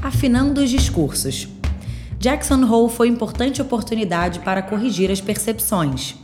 [0.00, 1.48] Afinando os discursos.
[2.20, 6.14] Jackson Hole foi importante oportunidade para corrigir as percepções.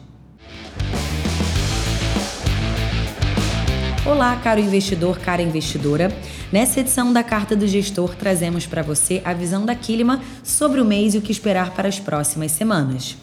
[4.07, 6.17] Olá, caro investidor, cara investidora.
[6.53, 10.85] Nessa edição da Carta do Gestor, trazemos para você a visão da Kilima sobre o
[10.85, 13.17] mês e o que esperar para as próximas semanas.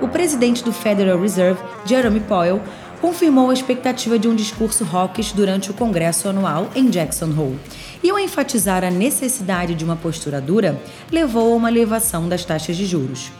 [0.00, 2.62] O presidente do Federal Reserve, Jeremy Powell,
[3.00, 7.58] confirmou a expectativa de um discurso hawkish durante o Congresso Anual em Jackson Hole.
[8.02, 12.76] E ao enfatizar a necessidade de uma postura dura, levou a uma elevação das taxas
[12.76, 13.30] de juros.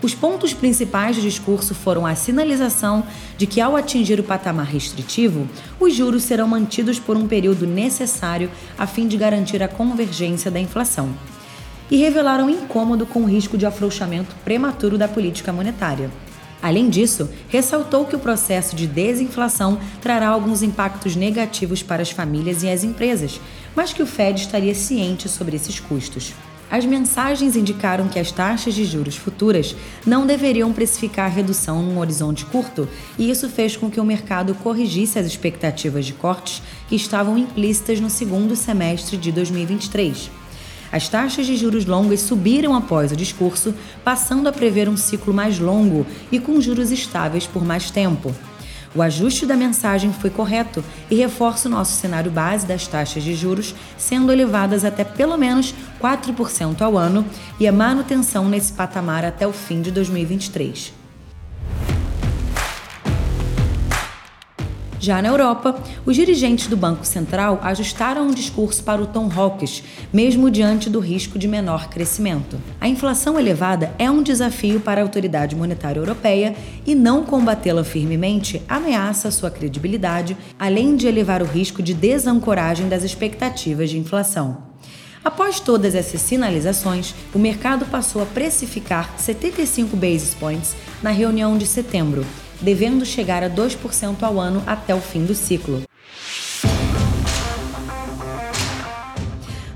[0.00, 3.04] Os pontos principais do discurso foram a sinalização
[3.36, 5.48] de que, ao atingir o patamar restritivo,
[5.80, 10.60] os juros serão mantidos por um período necessário a fim de garantir a convergência da
[10.60, 11.12] inflação.
[11.90, 16.10] E revelaram incômodo com o risco de afrouxamento prematuro da política monetária.
[16.60, 22.62] Além disso, ressaltou que o processo de desinflação trará alguns impactos negativos para as famílias
[22.62, 23.40] e as empresas,
[23.76, 26.34] mas que o Fed estaria ciente sobre esses custos.
[26.70, 29.74] As mensagens indicaram que as taxas de juros futuras
[30.04, 32.86] não deveriam precificar a redução num horizonte curto,
[33.18, 38.00] e isso fez com que o mercado corrigisse as expectativas de cortes que estavam implícitas
[38.00, 40.30] no segundo semestre de 2023.
[40.90, 45.58] As taxas de juros longas subiram após o discurso, passando a prever um ciclo mais
[45.58, 48.34] longo e com juros estáveis por mais tempo.
[48.94, 53.34] O ajuste da mensagem foi correto e reforça o nosso cenário base das taxas de
[53.34, 57.24] juros sendo elevadas até pelo menos 4% ao ano
[57.60, 60.97] e a manutenção nesse patamar até o fim de 2023.
[65.00, 69.84] Já na Europa, os dirigentes do Banco Central ajustaram o discurso para o tom hawkish,
[70.12, 72.60] mesmo diante do risco de menor crescimento.
[72.80, 78.60] A inflação elevada é um desafio para a autoridade monetária europeia e não combatê-la firmemente
[78.68, 84.68] ameaça sua credibilidade, além de elevar o risco de desancoragem das expectativas de inflação.
[85.24, 91.66] Após todas essas sinalizações, o mercado passou a precificar 75 basis points na reunião de
[91.66, 92.24] setembro,
[92.60, 95.82] devendo chegar a 2% ao ano até o fim do ciclo.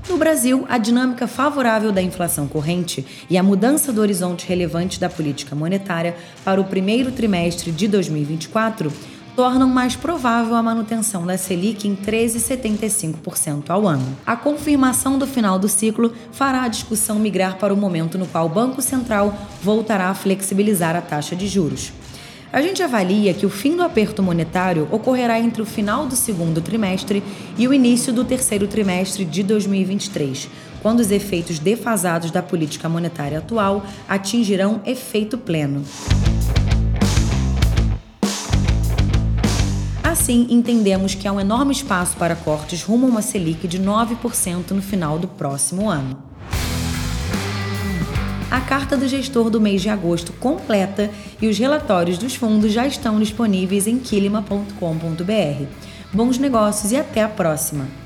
[0.09, 5.09] No Brasil, a dinâmica favorável da inflação corrente e a mudança do horizonte relevante da
[5.09, 8.93] política monetária para o primeiro trimestre de 2024
[9.35, 14.05] tornam mais provável a manutenção da Selic em 13,75% ao ano.
[14.25, 18.45] A confirmação do final do ciclo fará a discussão migrar para o momento no qual
[18.45, 21.91] o Banco Central voltará a flexibilizar a taxa de juros.
[22.53, 26.61] A gente avalia que o fim do aperto monetário ocorrerá entre o final do segundo
[26.61, 27.23] trimestre
[27.57, 30.47] e o início do terceiro trimestre de 2023,
[30.79, 35.83] quando os efeitos defasados da política monetária atual atingirão efeito pleno.
[40.03, 44.69] Assim, entendemos que há um enorme espaço para cortes rumo a uma Selic de 9%
[44.69, 46.32] no final do próximo ano
[48.53, 51.09] a carta do gestor do mês de agosto completa
[51.41, 55.65] e os relatórios dos fundos já estão disponíveis em quilima.com.br.
[56.13, 58.02] Bons negócios e até a próxima!